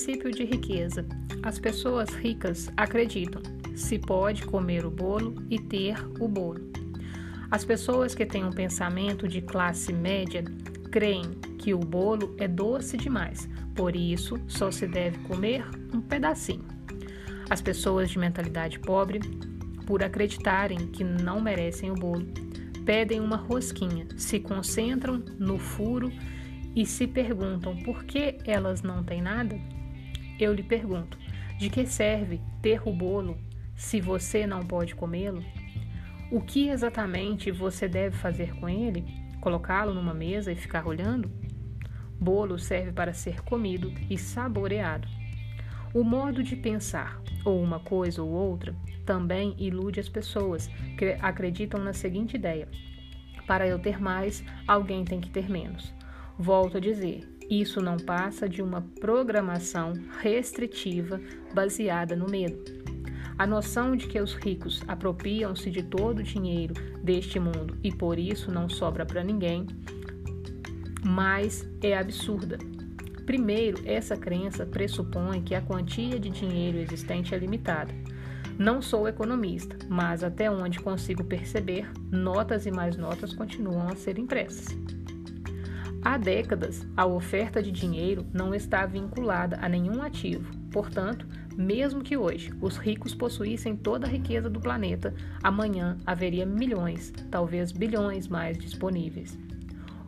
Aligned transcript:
princípio 0.00 0.30
de 0.30 0.44
riqueza. 0.44 1.04
As 1.42 1.58
pessoas 1.58 2.08
ricas 2.08 2.72
acreditam 2.74 3.42
se 3.76 3.98
pode 3.98 4.46
comer 4.46 4.86
o 4.86 4.90
bolo 4.90 5.34
e 5.50 5.58
ter 5.58 5.94
o 6.18 6.26
bolo. 6.26 6.72
As 7.50 7.66
pessoas 7.66 8.14
que 8.14 8.24
têm 8.24 8.42
um 8.42 8.50
pensamento 8.50 9.28
de 9.28 9.42
classe 9.42 9.92
média 9.92 10.42
creem 10.90 11.32
que 11.58 11.74
o 11.74 11.78
bolo 11.78 12.34
é 12.38 12.48
doce 12.48 12.96
demais, 12.96 13.46
por 13.74 13.94
isso 13.94 14.40
só 14.48 14.70
se 14.70 14.86
deve 14.86 15.18
comer 15.18 15.66
um 15.94 16.00
pedacinho. 16.00 16.64
As 17.50 17.60
pessoas 17.60 18.08
de 18.08 18.18
mentalidade 18.18 18.78
pobre, 18.78 19.20
por 19.86 20.02
acreditarem 20.02 20.86
que 20.86 21.04
não 21.04 21.42
merecem 21.42 21.90
o 21.90 21.94
bolo, 21.94 22.26
pedem 22.86 23.20
uma 23.20 23.36
rosquinha, 23.36 24.06
se 24.16 24.40
concentram 24.40 25.22
no 25.38 25.58
furo 25.58 26.10
e 26.74 26.86
se 26.86 27.06
perguntam 27.06 27.76
por 27.82 28.04
que 28.04 28.38
elas 28.46 28.80
não 28.80 29.04
têm 29.04 29.20
nada? 29.20 29.60
Eu 30.40 30.54
lhe 30.54 30.62
pergunto: 30.62 31.18
de 31.58 31.68
que 31.68 31.86
serve 31.86 32.40
ter 32.62 32.80
o 32.88 32.92
bolo 32.92 33.38
se 33.76 34.00
você 34.00 34.46
não 34.46 34.60
pode 34.60 34.94
comê-lo? 34.94 35.44
O 36.32 36.40
que 36.40 36.70
exatamente 36.70 37.50
você 37.50 37.86
deve 37.86 38.16
fazer 38.16 38.54
com 38.56 38.66
ele? 38.66 39.04
Colocá-lo 39.40 39.92
numa 39.92 40.14
mesa 40.14 40.50
e 40.50 40.56
ficar 40.56 40.86
olhando? 40.86 41.30
Bolo 42.18 42.58
serve 42.58 42.92
para 42.92 43.12
ser 43.12 43.42
comido 43.42 43.92
e 44.08 44.16
saboreado. 44.16 45.06
O 45.92 46.04
modo 46.04 46.42
de 46.42 46.56
pensar, 46.56 47.20
ou 47.44 47.62
uma 47.62 47.80
coisa 47.80 48.22
ou 48.22 48.30
outra, 48.30 48.74
também 49.04 49.54
ilude 49.58 50.00
as 50.00 50.08
pessoas 50.08 50.68
que 50.96 51.16
acreditam 51.20 51.82
na 51.82 51.92
seguinte 51.92 52.36
ideia: 52.36 52.68
para 53.46 53.66
eu 53.66 53.78
ter 53.78 54.00
mais, 54.00 54.42
alguém 54.66 55.04
tem 55.04 55.20
que 55.20 55.30
ter 55.30 55.50
menos. 55.50 55.92
Volto 56.38 56.76
a 56.76 56.80
dizer, 56.80 57.28
isso 57.50 57.80
não 57.80 57.96
passa 57.96 58.48
de 58.48 58.62
uma 58.62 58.82
programação 59.00 59.92
restritiva 60.20 61.20
baseada 61.52 62.14
no 62.14 62.30
medo. 62.30 62.80
A 63.36 63.46
noção 63.46 63.96
de 63.96 64.06
que 64.06 64.20
os 64.20 64.34
ricos 64.34 64.82
apropriam-se 64.86 65.70
de 65.70 65.82
todo 65.82 66.20
o 66.20 66.22
dinheiro 66.22 66.74
deste 67.02 67.40
mundo 67.40 67.76
e 67.82 67.90
por 67.90 68.18
isso 68.18 68.52
não 68.52 68.68
sobra 68.68 69.04
para 69.04 69.24
ninguém, 69.24 69.66
mas 71.04 71.66
é 71.82 71.96
absurda. 71.96 72.58
Primeiro, 73.26 73.82
essa 73.84 74.16
crença 74.16 74.66
pressupõe 74.66 75.42
que 75.42 75.54
a 75.54 75.62
quantia 75.62 76.20
de 76.20 76.30
dinheiro 76.30 76.78
existente 76.78 77.34
é 77.34 77.38
limitada. 77.38 77.92
Não 78.58 78.82
sou 78.82 79.08
economista, 79.08 79.74
mas 79.88 80.22
até 80.22 80.50
onde 80.50 80.80
consigo 80.80 81.24
perceber, 81.24 81.90
notas 82.10 82.66
e 82.66 82.70
mais 82.70 82.96
notas 82.96 83.32
continuam 83.32 83.88
a 83.88 83.96
ser 83.96 84.18
impressas. 84.18 84.76
Há 86.02 86.16
décadas, 86.16 86.86
a 86.96 87.04
oferta 87.04 87.62
de 87.62 87.70
dinheiro 87.70 88.24
não 88.32 88.54
está 88.54 88.86
vinculada 88.86 89.58
a 89.60 89.68
nenhum 89.68 90.02
ativo. 90.02 90.50
Portanto, 90.72 91.26
mesmo 91.54 92.02
que 92.02 92.16
hoje 92.16 92.50
os 92.58 92.78
ricos 92.78 93.14
possuíssem 93.14 93.76
toda 93.76 94.06
a 94.06 94.10
riqueza 94.10 94.48
do 94.48 94.58
planeta, 94.58 95.12
amanhã 95.42 95.98
haveria 96.06 96.46
milhões, 96.46 97.12
talvez 97.30 97.70
bilhões 97.70 98.28
mais 98.28 98.56
disponíveis. 98.56 99.38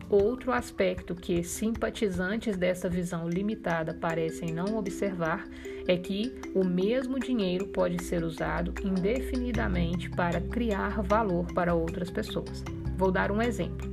Outro 0.09 0.51
aspecto 0.51 1.13
que 1.13 1.43
simpatizantes 1.43 2.57
dessa 2.57 2.89
visão 2.89 3.29
limitada 3.29 3.93
parecem 3.93 4.51
não 4.51 4.75
observar 4.75 5.47
é 5.87 5.95
que 5.95 6.33
o 6.55 6.63
mesmo 6.63 7.19
dinheiro 7.19 7.67
pode 7.67 8.03
ser 8.03 8.23
usado 8.23 8.73
indefinidamente 8.83 10.09
para 10.09 10.41
criar 10.41 11.03
valor 11.03 11.45
para 11.53 11.75
outras 11.75 12.09
pessoas. 12.09 12.63
Vou 12.97 13.11
dar 13.11 13.31
um 13.31 13.41
exemplo. 13.41 13.91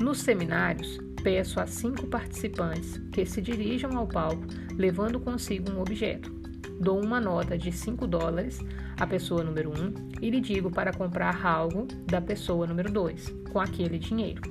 Nos 0.00 0.18
seminários, 0.20 0.98
peço 1.24 1.58
a 1.58 1.66
cinco 1.66 2.06
participantes 2.06 2.98
que 3.10 3.24
se 3.24 3.40
dirijam 3.40 3.96
ao 3.96 4.06
palco 4.06 4.44
levando 4.76 5.18
consigo 5.18 5.72
um 5.72 5.80
objeto. 5.80 6.30
Dou 6.78 7.02
uma 7.02 7.18
nota 7.18 7.56
de 7.56 7.72
5 7.72 8.06
dólares 8.06 8.58
à 8.98 9.06
pessoa 9.06 9.42
número 9.42 9.70
1 9.70 9.72
um, 9.72 9.94
e 10.20 10.28
lhe 10.28 10.40
digo 10.40 10.70
para 10.70 10.92
comprar 10.92 11.46
algo 11.46 11.86
da 12.06 12.20
pessoa 12.20 12.66
número 12.66 12.92
2 12.92 13.34
com 13.50 13.60
aquele 13.60 13.98
dinheiro. 13.98 14.42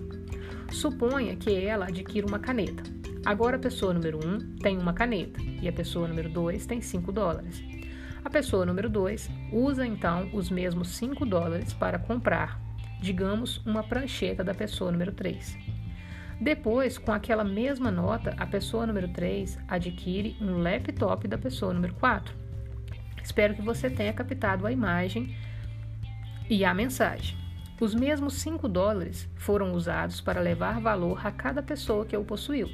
Suponha 0.72 1.35
que 1.35 1.53
ela 1.53 1.85
adquira 1.85 2.25
uma 2.25 2.39
caneta. 2.39 2.81
Agora 3.23 3.57
a 3.57 3.59
pessoa 3.59 3.94
número 3.94 4.19
1 4.25 4.28
um 4.28 4.39
tem 4.56 4.78
uma 4.78 4.94
caneta 4.94 5.39
e 5.62 5.67
a 5.67 5.73
pessoa 5.73 6.07
número 6.07 6.29
2 6.29 6.66
tem 6.66 6.81
5 6.81 7.12
dólares. 7.12 7.63
A 8.23 8.29
pessoa 8.29 8.66
número 8.66 8.89
2 8.89 9.29
usa 9.51 9.85
então 9.85 10.29
os 10.33 10.50
mesmos 10.50 10.88
5 10.95 11.25
dólares 11.25 11.72
para 11.73 12.00
comprar, 12.00 12.59
digamos, 13.00 13.57
uma 13.66 13.83
prancheta 13.83 14.44
da 14.44 14.56
pessoa 14.56 14.91
número 14.91 15.12
3. 15.12 15.72
Depois, 16.44 16.98
com 16.98 17.14
aquela 17.14 17.46
mesma 17.46 17.90
nota, 17.90 18.36
a 18.38 18.46
pessoa 18.46 18.86
número 18.86 19.08
3 19.08 19.58
adquire 19.66 20.36
um 20.42 20.58
laptop 20.58 21.26
da 21.26 21.38
pessoa 21.38 21.74
número 21.74 21.94
4. 21.94 22.36
Espero 23.24 23.56
que 23.56 23.62
você 23.62 23.90
tenha 23.90 24.12
captado 24.12 24.68
a 24.68 24.72
imagem 24.72 25.38
e 26.50 26.66
a 26.66 26.74
mensagem. 26.74 27.38
Os 27.80 27.96
mesmos 27.96 28.34
5 28.42 28.68
dólares 28.68 29.30
foram 29.38 29.72
usados 29.72 30.20
para 30.20 30.42
levar 30.42 30.81
valor 30.81 31.26
a 31.26 31.31
cada 31.31 31.64
pessoa 31.64 32.06
que 32.06 32.18
o 32.18 32.26
possuiu. 32.26 32.70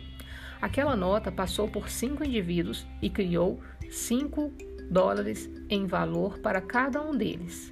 Aquela 0.60 0.96
nota 0.96 1.32
passou 1.32 1.68
por 1.70 1.90
cinco 1.90 2.24
indivíduos 2.24 2.88
e 3.04 3.08
criou 3.08 3.62
5 3.88 4.52
dólares 4.90 5.48
em 5.70 5.86
valor 5.86 6.40
para 6.40 6.60
cada 6.60 7.04
um 7.04 7.16
deles 7.16 7.70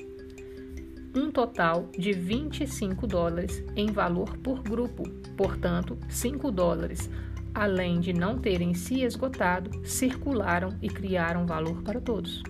um 1.15 1.31
total 1.31 1.89
de 1.97 2.13
25 2.13 3.07
dólares 3.07 3.63
em 3.75 3.87
valor 3.87 4.37
por 4.37 4.61
grupo, 4.61 5.03
portanto, 5.35 5.97
5 6.09 6.51
dólares, 6.51 7.09
além 7.53 7.99
de 7.99 8.13
não 8.13 8.37
terem 8.37 8.73
se 8.73 9.01
esgotado, 9.01 9.71
circularam 9.85 10.75
e 10.81 10.89
criaram 10.89 11.45
valor 11.45 11.81
para 11.81 11.99
todos. 11.99 12.43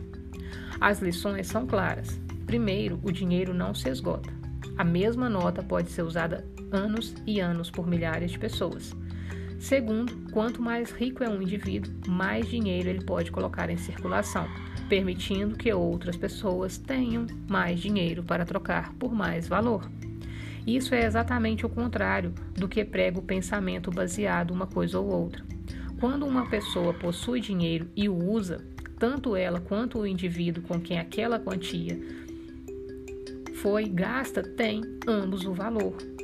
As 0.79 0.99
lições 0.99 1.47
são 1.47 1.65
claras. 1.65 2.19
Primeiro, 2.45 2.99
o 3.03 3.11
dinheiro 3.11 3.53
não 3.53 3.73
se 3.73 3.89
esgota. 3.89 4.29
A 4.77 4.83
mesma 4.83 5.29
nota 5.29 5.63
pode 5.63 5.89
ser 5.89 6.03
usada 6.03 6.45
anos 6.71 7.15
e 7.25 7.39
anos 7.39 7.71
por 7.71 7.87
milhares 7.87 8.31
de 8.31 8.39
pessoas. 8.39 8.95
Segundo, 9.59 10.31
quanto 10.31 10.61
mais 10.61 10.91
rico 10.91 11.23
é 11.23 11.29
um 11.29 11.41
indivíduo, 11.41 11.91
mais 12.07 12.47
dinheiro 12.47 12.89
ele 12.89 13.03
pode 13.03 13.31
colocar 13.31 13.69
em 13.69 13.77
circulação 13.77 14.47
permitindo 14.87 15.55
que 15.57 15.71
outras 15.73 16.15
pessoas 16.15 16.77
tenham 16.77 17.27
mais 17.47 17.79
dinheiro 17.79 18.23
para 18.23 18.45
trocar 18.45 18.93
por 18.93 19.13
mais 19.13 19.47
valor. 19.47 19.89
Isso 20.65 20.93
é 20.93 21.05
exatamente 21.05 21.65
o 21.65 21.69
contrário 21.69 22.33
do 22.53 22.67
que 22.67 22.83
prega 22.83 23.19
o 23.19 23.23
pensamento 23.23 23.89
baseado 23.89 24.51
uma 24.51 24.67
coisa 24.67 24.99
ou 24.99 25.07
outra. 25.07 25.43
Quando 25.99 26.25
uma 26.25 26.49
pessoa 26.49 26.93
possui 26.93 27.39
dinheiro 27.39 27.89
e 27.95 28.09
o 28.09 28.15
usa, 28.15 28.65
tanto 28.99 29.35
ela 29.35 29.59
quanto 29.59 29.99
o 29.99 30.07
indivíduo 30.07 30.63
com 30.63 30.79
quem 30.79 30.99
aquela 30.99 31.39
quantia 31.39 31.97
foi 33.55 33.85
gasta 33.85 34.43
tem 34.43 34.81
ambos 35.07 35.45
o 35.45 35.53
valor. 35.53 36.16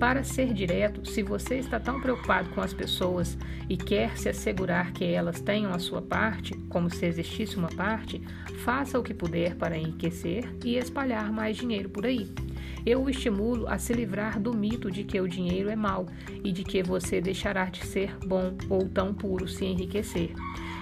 Para 0.00 0.24
ser 0.24 0.54
direto, 0.54 1.06
se 1.06 1.22
você 1.22 1.56
está 1.56 1.78
tão 1.78 2.00
preocupado 2.00 2.48
com 2.54 2.62
as 2.62 2.72
pessoas 2.72 3.36
e 3.68 3.76
quer 3.76 4.16
se 4.16 4.30
assegurar 4.30 4.92
que 4.92 5.04
elas 5.04 5.42
tenham 5.42 5.74
a 5.74 5.78
sua 5.78 6.00
parte, 6.00 6.56
como 6.70 6.88
se 6.88 7.04
existisse 7.04 7.58
uma 7.58 7.68
parte, 7.68 8.18
faça 8.64 8.98
o 8.98 9.02
que 9.02 9.12
puder 9.12 9.56
para 9.56 9.76
enriquecer 9.76 10.50
e 10.64 10.78
espalhar 10.78 11.30
mais 11.30 11.58
dinheiro 11.58 11.90
por 11.90 12.06
aí. 12.06 12.32
Eu 12.86 13.04
o 13.04 13.10
estimulo 13.10 13.68
a 13.68 13.76
se 13.76 13.92
livrar 13.92 14.40
do 14.40 14.54
mito 14.54 14.90
de 14.90 15.04
que 15.04 15.20
o 15.20 15.28
dinheiro 15.28 15.68
é 15.68 15.76
mau 15.76 16.06
e 16.42 16.50
de 16.50 16.64
que 16.64 16.82
você 16.82 17.20
deixará 17.20 17.66
de 17.66 17.84
ser 17.84 18.16
bom 18.26 18.56
ou 18.70 18.88
tão 18.88 19.12
puro 19.12 19.46
se 19.46 19.66
enriquecer. 19.66 20.32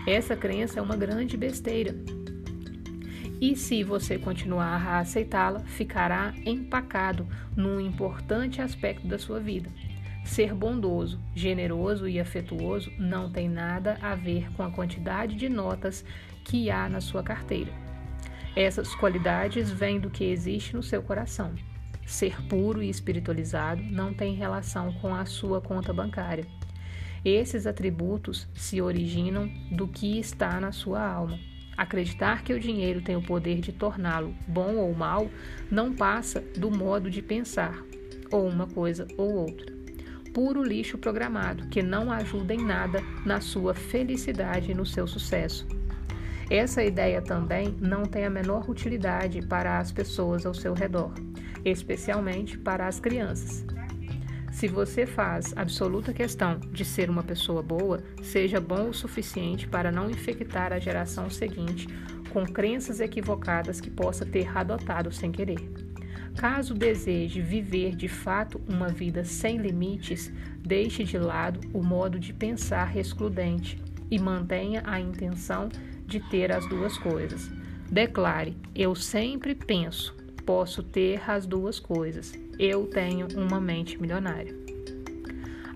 Essa 0.06 0.37
crença 0.37 0.79
é 0.79 0.83
uma 0.83 0.97
grande 0.97 1.37
besteira 1.37 1.93
e 3.41 3.54
se 3.54 3.84
você 3.84 4.19
continuar 4.19 4.87
a 4.87 4.99
aceitá-la, 4.99 5.60
ficará 5.60 6.34
empacado 6.44 7.26
num 7.56 7.81
importante 7.81 8.60
aspecto 8.60 9.06
da 9.06 9.19
sua 9.19 9.38
vida. 9.38 9.71
Ser 10.25 10.53
bondoso, 10.53 11.19
generoso 11.35 12.08
e 12.08 12.20
afetuoso 12.20 12.93
não 12.99 13.31
tem 13.31 13.49
nada 13.49 13.96
a 14.02 14.14
ver 14.14 14.52
com 14.52 14.62
a 14.62 14.70
quantidade 14.70 15.37
de 15.37 15.49
notas 15.49 16.05
que 16.44 16.70
há 16.70 16.88
na 16.88 17.00
sua 17.00 17.23
carteira. 17.23 17.73
Essas 18.55 18.94
qualidades 18.94 19.70
vêm 19.70 20.00
do 20.00 20.11
que 20.11 20.25
existe 20.25 20.75
no 20.75 20.82
seu 20.82 21.02
coração. 21.02 21.55
Ser 22.05 22.43
puro 22.46 22.82
e 22.82 22.88
espiritualizado 22.88 23.82
não 23.82 24.12
tem 24.12 24.34
relação 24.34 24.93
com 24.94 25.14
a 25.14 25.25
sua 25.25 25.61
conta 25.61 25.93
bancária. 25.93 26.46
Esses 27.25 27.67
atributos 27.67 28.49
se 28.55 28.81
originam 28.81 29.49
do 29.70 29.87
que 29.87 30.19
está 30.19 30.61
na 30.61 30.73
sua 30.73 31.06
alma. 31.06 31.38
Acreditar 31.79 32.43
que 32.43 32.53
o 32.53 32.59
dinheiro 32.59 33.01
tem 33.01 33.15
o 33.15 33.23
poder 33.23 33.61
de 33.61 33.71
torná-lo 33.71 34.35
bom 34.49 34.75
ou 34.75 34.93
mal 34.93 35.31
não 35.71 35.95
passa 35.95 36.41
do 36.57 36.73
modo 36.73 37.09
de 37.09 37.23
pensar, 37.23 37.85
ou 38.33 38.49
uma 38.49 38.67
coisa 38.67 39.07
ou 39.17 39.33
outra. 39.33 39.73
Puro 40.35 40.61
lixo 40.61 40.99
programado 40.99 41.69
que 41.69 41.81
não 41.81 42.11
ajuda 42.11 42.53
em 42.53 42.65
nada 42.65 43.01
na 43.25 43.41
sua 43.41 43.75
felicidade 43.75 44.73
e 44.73 44.75
no 44.75 44.85
seu 44.85 45.07
sucesso. 45.07 45.69
Essa 46.51 46.83
ideia 46.83 47.23
também 47.23 47.77
não 47.81 48.03
tem 48.03 48.25
a 48.25 48.31
menor 48.31 48.69
utilidade 48.69 49.41
para 49.43 49.79
as 49.79 49.93
pessoas 49.93 50.45
ao 50.45 50.55
seu 50.55 50.75
redor, 50.75 51.15
especialmente 51.65 52.59
para 52.59 52.89
as 52.89 52.99
crianças. 52.99 53.65
Se 54.58 54.66
você 54.66 55.06
faz 55.06 55.56
absoluta 55.56 56.12
questão 56.12 56.58
de 56.58 56.84
ser 56.84 57.08
uma 57.08 57.22
pessoa 57.22 57.62
boa, 57.62 58.02
seja 58.20 58.60
bom 58.60 58.88
o 58.88 58.93
suficiente 58.93 59.69
para 59.69 59.93
não 59.93 60.10
infectar 60.10 60.72
a 60.72 60.81
geração 60.81 61.31
seguinte 61.31 61.87
com 62.31 62.44
crenças 62.44 62.99
equivocadas 62.99 63.81
que 63.81 63.88
possa 63.88 64.26
ter 64.26 64.58
adotado 64.58 65.12
sem 65.12 65.31
querer. 65.31 65.60
Caso 66.37 66.75
deseje 66.75 67.40
viver 67.40 67.94
de 67.94 68.08
fato 68.08 68.60
uma 68.69 68.88
vida 68.88 69.25
sem 69.25 69.58
limites, 69.58 70.28
deixe 70.58 71.05
de 71.05 71.19
lado 71.19 71.60
o 71.72 71.81
modo 71.81 72.19
de 72.19 72.32
pensar 72.32 72.96
excludente 72.96 73.81
e 74.10 74.19
mantenha 74.19 74.82
a 74.84 74.99
intenção 74.99 75.69
de 76.05 76.19
ter 76.31 76.50
as 76.50 76.69
duas 76.69 76.99
coisas. 76.99 77.49
Declare: 77.88 78.56
Eu 78.75 78.96
sempre 78.96 79.55
penso, 79.55 80.18
posso 80.49 80.83
ter 80.83 81.21
as 81.31 81.45
duas 81.45 81.79
coisas. 81.79 82.33
Eu 82.59 82.87
tenho 82.87 83.29
uma 83.37 83.61
mente 83.61 84.00
milionária. 84.00 84.56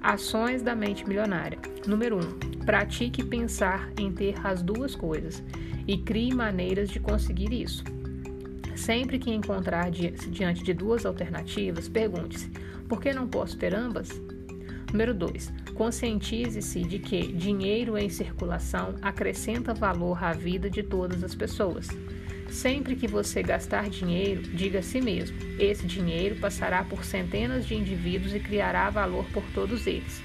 Ações 0.00 0.62
da 0.62 0.74
mente 0.74 1.06
milionária. 1.06 1.58
Número 1.86 2.16
1. 2.16 2.20
Um, 2.20 2.64
pratique 2.64 3.22
pensar 3.22 3.92
em 3.98 4.10
ter 4.10 4.34
as 4.42 4.62
duas 4.62 4.94
coisas 4.94 5.42
e 5.86 5.98
crie 5.98 6.32
maneiras 6.32 6.88
de 6.88 6.98
conseguir 6.98 7.52
isso. 7.52 7.84
Sempre 8.74 9.18
que 9.18 9.30
encontrar 9.30 9.90
diante 9.90 10.64
de 10.64 10.72
duas 10.72 11.04
alternativas, 11.04 11.86
pergunte-se: 11.86 12.48
por 12.88 12.98
que 12.98 13.12
não 13.12 13.28
posso 13.28 13.58
ter 13.58 13.74
ambas? 13.74 14.08
Número 14.90 15.12
2. 15.12 15.52
Conscientize-se 15.74 16.80
de 16.80 16.98
que 16.98 17.30
dinheiro 17.30 17.98
em 17.98 18.08
circulação 18.08 18.94
acrescenta 19.02 19.74
valor 19.74 20.24
à 20.24 20.32
vida 20.32 20.70
de 20.70 20.82
todas 20.82 21.22
as 21.22 21.34
pessoas. 21.34 21.88
Sempre 22.52 22.94
que 22.94 23.08
você 23.08 23.42
gastar 23.42 23.88
dinheiro, 23.88 24.42
diga 24.42 24.80
a 24.80 24.82
si 24.82 25.00
mesmo: 25.00 25.36
esse 25.58 25.86
dinheiro 25.86 26.36
passará 26.36 26.84
por 26.84 27.02
centenas 27.02 27.66
de 27.66 27.74
indivíduos 27.74 28.34
e 28.34 28.38
criará 28.38 28.90
valor 28.90 29.24
por 29.32 29.42
todos 29.54 29.86
eles. 29.86 30.22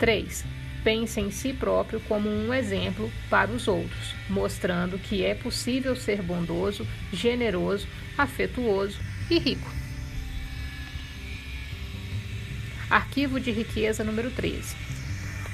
3. 0.00 0.44
Pense 0.82 1.20
em 1.20 1.30
si 1.30 1.52
próprio 1.52 2.00
como 2.00 2.28
um 2.28 2.52
exemplo 2.52 3.10
para 3.30 3.52
os 3.52 3.68
outros, 3.68 4.14
mostrando 4.28 4.98
que 4.98 5.24
é 5.24 5.34
possível 5.34 5.94
ser 5.94 6.22
bondoso, 6.22 6.84
generoso, 7.12 7.86
afetuoso 8.18 8.98
e 9.30 9.38
rico. 9.38 9.70
Arquivo 12.90 13.38
de 13.38 13.52
riqueza 13.52 14.02
número 14.02 14.32
13. 14.32 14.74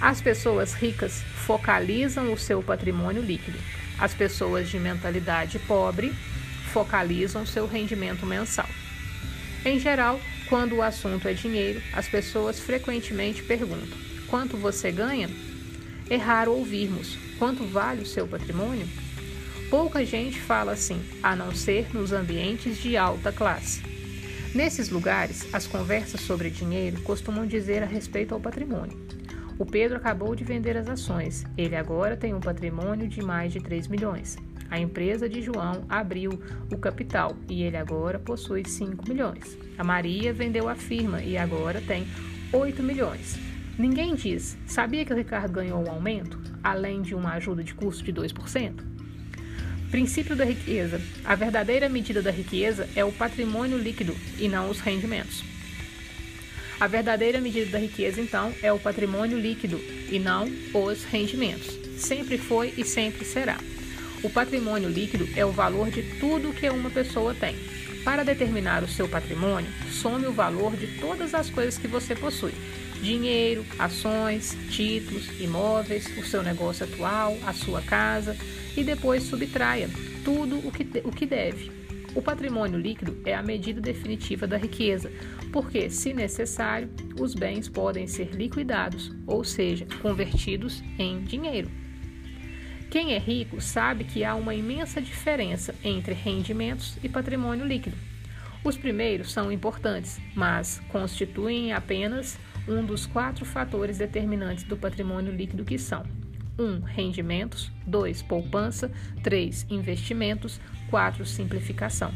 As 0.01 0.23
pessoas 0.23 0.73
ricas 0.73 1.23
focalizam 1.47 2.33
o 2.33 2.39
seu 2.39 2.63
patrimônio 2.63 3.21
líquido. 3.21 3.59
As 3.98 4.12
pessoas 4.12 4.69
de 4.69 4.78
mentalidade 4.78 5.58
pobre 5.60 6.12
focalizam 6.72 7.46
seu 7.46 7.66
rendimento 7.66 8.26
mensal. 8.26 8.69
Em 9.64 9.78
geral, 9.78 10.20
quando 10.48 10.76
o 10.76 10.82
assunto 10.82 11.26
é 11.26 11.32
dinheiro, 11.32 11.82
as 11.93 12.08
pessoas 12.08 12.60
frequentemente 12.60 13.43
perguntam: 13.43 13.98
quanto 14.28 14.56
você 14.56 14.93
ganha? 14.93 15.28
É 16.08 16.16
raro 16.16 16.52
ouvirmos 16.52 17.19
quanto 17.38 17.64
vale 17.64 18.02
o 18.02 18.06
seu 18.06 18.28
patrimônio? 18.28 18.88
Pouca 19.69 20.04
gente 20.04 20.40
fala 20.40 20.72
assim, 20.72 21.02
a 21.22 21.34
não 21.34 21.52
ser 21.52 21.93
nos 21.93 22.12
ambientes 22.12 22.78
de 22.78 22.96
alta 22.96 23.32
classe. 23.32 23.82
Nesses 24.54 24.88
lugares, 24.88 25.52
as 25.52 25.66
conversas 25.66 26.20
sobre 26.20 26.48
dinheiro 26.48 27.00
costumam 27.02 27.46
dizer 27.46 27.82
a 27.82 27.87
respeito 27.87 28.32
ao 28.32 28.40
patrimônio. 28.40 29.06
O 29.58 29.64
Pedro 29.64 29.97
acabou 29.97 30.35
de 30.35 30.44
vender 30.44 30.76
as 30.76 30.87
ações. 30.87 31.44
Ele 31.56 31.75
agora 31.75 32.17
tem 32.17 32.35
um 32.35 32.41
patrimônio 32.41 33.08
de 33.08 33.23
mais 33.23 33.53
de 33.53 33.61
3 33.61 33.88
milhões. 33.88 34.37
A 34.70 34.79
empresa 34.79 35.29
de 35.29 35.41
João 35.41 35.85
abriu 35.88 36.31
o 36.70 36.76
capital 36.76 37.35
e 37.49 37.62
ele 37.62 37.76
agora 37.76 38.19
possui 38.19 38.64
5 38.67 39.08
milhões. 39.08 39.56
A 39.79 39.85
Maria 39.85 40.32
vendeu 40.32 40.69
a 40.69 40.75
firma 40.75 41.23
e 41.23 41.38
agora 41.38 41.81
tem 41.81 42.06
8 42.53 42.82
milhões. 42.82 43.38
Ninguém 43.79 44.14
diz: 44.14 44.58
sabia 44.67 45.05
que 45.05 45.12
o 45.12 45.17
Ricardo 45.17 45.53
ganhou 45.53 45.87
um 45.87 45.91
aumento, 45.91 46.38
além 46.62 47.00
de 47.00 47.14
uma 47.14 47.32
ajuda 47.32 47.64
de 47.64 47.73
custo 47.73 48.05
de 48.05 48.12
2%? 48.12 48.75
Princípio 49.91 50.37
da 50.37 50.44
riqueza. 50.44 51.00
A 51.25 51.35
verdadeira 51.35 51.88
medida 51.88 52.20
da 52.20 52.31
riqueza 52.31 52.88
é 52.94 53.05
o 53.05 53.12
patrimônio 53.12 53.79
líquido 53.79 54.14
e 54.38 54.49
não 54.49 54.69
os 54.69 54.81
rendimentos. 54.81 55.56
A 56.78 56.87
verdadeira 56.87 57.40
medida 57.40 57.70
da 57.70 57.78
riqueza, 57.78 58.20
então, 58.20 58.52
é 58.62 58.70
o 58.70 58.78
patrimônio 58.78 59.38
líquido 59.38 59.81
e 60.11 60.19
não 60.19 60.46
os 60.75 61.05
rendimentos. 61.05 61.75
Sempre 61.96 62.37
foi 62.37 62.75
e 62.76 62.84
sempre 62.84 63.25
será. 63.25 63.58
O 64.23 64.28
patrimônio 64.28 64.88
líquido 64.88 65.26
é 65.34 65.44
o 65.44 65.52
valor 65.52 65.90
de 65.90 66.02
tudo 66.19 66.52
que 66.52 66.69
uma 66.69 66.90
pessoa 66.90 67.34
tem. 67.34 67.56
Para 68.05 68.23
determinar 68.23 68.84
o 68.84 68.88
seu 68.88 69.08
patrimônio, 69.08 69.70
some 69.90 70.26
o 70.26 70.32
valor 70.32 70.76
de 70.76 70.87
todas 70.99 71.34
as 71.34 71.49
coisas 71.49 71.78
que 71.78 71.88
você 71.88 72.14
possui: 72.14 72.52
dinheiro, 73.00 73.64
ações, 73.79 74.56
títulos, 74.70 75.29
imóveis, 75.40 76.06
o 76.19 76.25
seu 76.25 76.43
negócio 76.43 76.84
atual, 76.84 77.38
a 77.46 77.55
sua 77.55 77.81
casa, 77.81 78.37
e 78.76 78.84
depois 78.84 79.22
subtraia 79.22 79.88
tudo 80.25 80.58
o 80.58 80.70
que, 80.70 80.87
o 81.05 81.11
que 81.11 81.25
deve. 81.25 81.86
O 82.17 82.23
patrimônio 82.23 82.81
líquido 82.81 83.21
é 83.27 83.35
a 83.35 83.43
medida 83.43 83.79
definitiva 83.79 84.47
da 84.47 84.57
riqueza, 84.57 85.13
porque, 85.53 85.91
se 85.91 86.15
necessário, 86.15 86.89
os 87.21 87.35
bens 87.35 87.69
podem 87.69 88.07
ser 88.07 88.31
liquidados, 88.35 89.15
ou 89.27 89.45
seja, 89.45 89.87
convertidos 90.01 90.83
em 90.99 91.21
dinheiro. 91.21 91.71
Quem 92.91 93.13
é 93.13 93.19
rico 93.19 93.61
sabe 93.61 94.05
que 94.05 94.25
há 94.25 94.35
uma 94.35 94.55
imensa 94.55 94.99
diferença 94.99 95.75
entre 95.85 96.15
rendimentos 96.15 96.97
e 97.05 97.09
patrimônio 97.09 97.67
líquido. 97.67 97.99
Os 98.65 98.79
primeiros 98.79 99.31
são 99.31 99.53
importantes, 99.53 100.19
mas 100.35 100.81
constituem 100.89 101.75
apenas 101.75 102.39
um 102.67 102.83
dos 102.83 103.05
quatro 103.05 103.45
fatores 103.45 103.99
determinantes 103.99 104.65
do 104.65 104.77
patrimônio 104.77 105.33
líquido 105.33 105.67
que 105.67 105.79
são 105.79 106.03
1. 106.58 106.62
Um, 106.62 106.81
rendimentos. 106.81 107.70
2. 107.87 108.23
Poupança. 108.23 108.91
3. 109.23 109.67
Investimentos. 109.70 110.61
4. 110.91 111.25
Simplificação. 111.25 112.12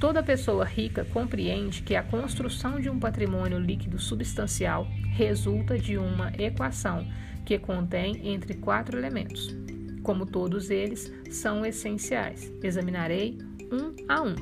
Toda 0.00 0.22
pessoa 0.22 0.64
rica 0.64 1.04
compreende 1.04 1.82
que 1.82 1.96
a 1.96 2.02
construção 2.02 2.80
de 2.80 2.90
um 2.90 2.98
patrimônio 2.98 3.58
líquido 3.58 3.98
substancial 3.98 4.86
resulta 5.12 5.78
de 5.78 5.96
uma 5.96 6.30
equação 6.36 7.06
que 7.44 7.58
contém 7.58 8.28
entre 8.28 8.54
quatro 8.54 8.98
elementos. 8.98 9.56
Como 10.02 10.26
todos 10.26 10.68
eles 10.68 11.10
são 11.30 11.64
essenciais, 11.64 12.52
examinarei 12.62 13.38
um 13.72 13.94
a 14.08 14.20
um. 14.20 14.34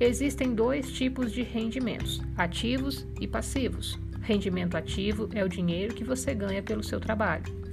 Existem 0.00 0.54
dois 0.54 0.90
tipos 0.90 1.32
de 1.32 1.42
rendimentos: 1.42 2.22
ativos 2.36 3.06
e 3.20 3.26
passivos. 3.26 3.98
Rendimento 4.22 4.76
ativo 4.76 5.28
é 5.34 5.44
o 5.44 5.48
dinheiro 5.48 5.94
que 5.94 6.04
você 6.04 6.34
ganha 6.34 6.62
pelo 6.62 6.82
seu 6.82 6.98
trabalho 6.98 7.65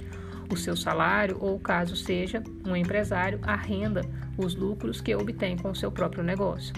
o 0.50 0.56
seu 0.56 0.76
salário 0.76 1.36
ou, 1.40 1.58
caso 1.58 1.96
seja 1.96 2.42
um 2.66 2.76
empresário, 2.76 3.38
a 3.42 3.56
renda, 3.56 4.02
os 4.36 4.54
lucros 4.54 5.00
que 5.00 5.14
obtém 5.14 5.56
com 5.56 5.70
o 5.70 5.76
seu 5.76 5.90
próprio 5.90 6.22
negócio. 6.22 6.74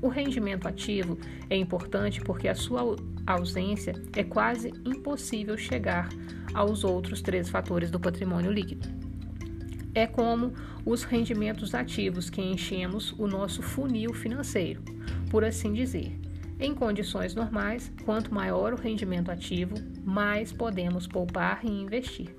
O 0.00 0.08
rendimento 0.08 0.68
ativo 0.68 1.18
é 1.48 1.56
importante 1.56 2.20
porque 2.20 2.48
a 2.48 2.54
sua 2.54 2.96
ausência 3.26 3.94
é 4.14 4.22
quase 4.22 4.72
impossível 4.84 5.56
chegar 5.56 6.08
aos 6.54 6.84
outros 6.84 7.22
três 7.22 7.48
fatores 7.48 7.90
do 7.90 7.98
patrimônio 7.98 8.52
líquido. 8.52 8.88
É 9.94 10.06
como 10.06 10.52
os 10.84 11.02
rendimentos 11.02 11.74
ativos 11.74 12.28
que 12.28 12.42
enchemos 12.42 13.12
o 13.18 13.26
nosso 13.26 13.62
funil 13.62 14.12
financeiro, 14.12 14.82
por 15.30 15.44
assim 15.44 15.72
dizer. 15.72 16.20
Em 16.58 16.74
condições 16.74 17.34
normais, 17.34 17.92
quanto 18.04 18.32
maior 18.32 18.72
o 18.72 18.76
rendimento 18.76 19.30
ativo, 19.30 19.74
mais 20.04 20.52
podemos 20.52 21.06
poupar 21.06 21.60
e 21.64 21.68
investir. 21.68 22.34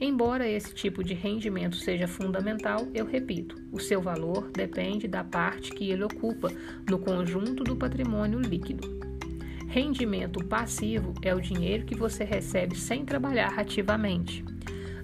Embora 0.00 0.48
esse 0.48 0.72
tipo 0.72 1.02
de 1.02 1.12
rendimento 1.12 1.74
seja 1.74 2.06
fundamental, 2.06 2.86
eu 2.94 3.04
repito, 3.04 3.56
o 3.72 3.80
seu 3.80 4.00
valor 4.00 4.48
depende 4.52 5.08
da 5.08 5.24
parte 5.24 5.72
que 5.72 5.90
ele 5.90 6.04
ocupa 6.04 6.52
no 6.88 7.00
conjunto 7.00 7.64
do 7.64 7.74
patrimônio 7.74 8.38
líquido. 8.38 8.96
Rendimento 9.66 10.42
passivo 10.44 11.12
é 11.20 11.34
o 11.34 11.40
dinheiro 11.40 11.84
que 11.84 11.96
você 11.96 12.22
recebe 12.22 12.76
sem 12.76 13.04
trabalhar 13.04 13.58
ativamente. 13.58 14.44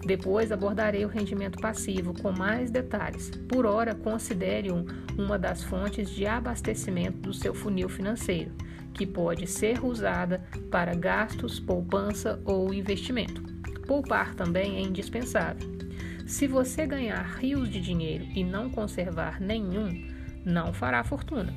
Depois 0.06 0.52
abordarei 0.52 1.04
o 1.04 1.08
rendimento 1.08 1.58
passivo 1.60 2.14
com 2.14 2.30
mais 2.30 2.70
detalhes. 2.70 3.30
Por 3.48 3.66
hora, 3.66 3.94
considere-o 3.94 4.86
uma 5.18 5.38
das 5.38 5.64
fontes 5.64 6.08
de 6.08 6.24
abastecimento 6.24 7.18
do 7.18 7.34
seu 7.34 7.52
funil 7.52 7.88
financeiro, 7.88 8.52
que 8.92 9.06
pode 9.06 9.46
ser 9.46 9.84
usada 9.84 10.44
para 10.70 10.94
gastos, 10.94 11.58
poupança 11.58 12.40
ou 12.44 12.72
investimento. 12.72 13.53
Poupar 13.86 14.34
também 14.34 14.76
é 14.76 14.80
indispensável. 14.80 15.68
Se 16.26 16.46
você 16.46 16.86
ganhar 16.86 17.22
rios 17.38 17.68
de 17.68 17.80
dinheiro 17.80 18.24
e 18.34 18.42
não 18.42 18.70
conservar 18.70 19.40
nenhum, 19.40 20.08
não 20.44 20.72
fará 20.72 21.04
fortuna. 21.04 21.52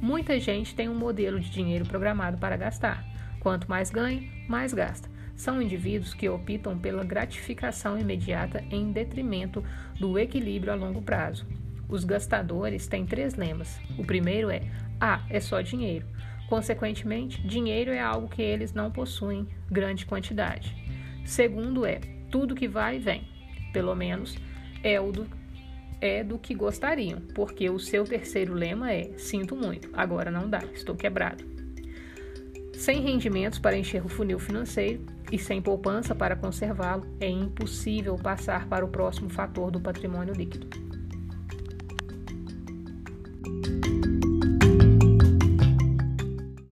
Muita 0.00 0.38
gente 0.38 0.74
tem 0.74 0.88
um 0.88 0.94
modelo 0.94 1.38
de 1.40 1.50
dinheiro 1.50 1.84
programado 1.84 2.38
para 2.38 2.56
gastar. 2.56 3.04
Quanto 3.40 3.68
mais 3.68 3.90
ganha, 3.90 4.22
mais 4.48 4.72
gasta. 4.72 5.08
São 5.34 5.60
indivíduos 5.60 6.14
que 6.14 6.28
optam 6.28 6.78
pela 6.78 7.04
gratificação 7.04 7.98
imediata 7.98 8.62
em 8.70 8.92
detrimento 8.92 9.64
do 9.98 10.18
equilíbrio 10.18 10.72
a 10.72 10.76
longo 10.76 11.02
prazo. 11.02 11.46
Os 11.88 12.04
gastadores 12.04 12.86
têm 12.86 13.04
três 13.04 13.34
lemas. 13.34 13.80
O 13.98 14.04
primeiro 14.04 14.50
é: 14.50 14.62
Ah, 15.00 15.22
é 15.28 15.40
só 15.40 15.60
dinheiro. 15.60 16.06
Consequentemente, 16.48 17.40
dinheiro 17.46 17.90
é 17.90 18.00
algo 18.00 18.28
que 18.28 18.42
eles 18.42 18.72
não 18.72 18.90
possuem 18.90 19.48
grande 19.70 20.04
quantidade. 20.04 20.76
Segundo 21.24 21.86
é, 21.86 22.00
tudo 22.30 22.54
que 22.54 22.68
vai, 22.68 22.98
vem. 22.98 23.26
Pelo 23.72 23.94
menos 23.94 24.36
é 24.82 25.00
o 25.00 25.10
do, 25.12 25.26
é 26.00 26.22
do 26.22 26.38
que 26.38 26.54
gostariam, 26.54 27.20
porque 27.34 27.70
o 27.70 27.78
seu 27.78 28.04
terceiro 28.04 28.54
lema 28.54 28.92
é: 28.92 29.12
sinto 29.16 29.56
muito, 29.56 29.88
agora 29.92 30.30
não 30.30 30.48
dá, 30.48 30.62
estou 30.74 30.94
quebrado. 30.94 31.44
Sem 32.74 33.00
rendimentos 33.00 33.58
para 33.58 33.76
encher 33.76 34.04
o 34.04 34.08
funil 34.08 34.38
financeiro 34.38 35.06
e 35.30 35.38
sem 35.38 35.62
poupança 35.62 36.14
para 36.14 36.34
conservá-lo, 36.34 37.06
é 37.20 37.28
impossível 37.28 38.16
passar 38.16 38.66
para 38.66 38.84
o 38.84 38.88
próximo 38.88 39.30
fator 39.30 39.70
do 39.70 39.80
patrimônio 39.80 40.34
líquido. 40.34 40.91